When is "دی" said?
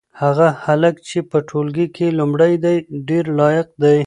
2.63-2.75, 3.83-3.97